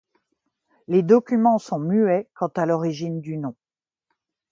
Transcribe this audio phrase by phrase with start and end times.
[0.87, 3.53] Les documents sont muets quant à l'origine du nom.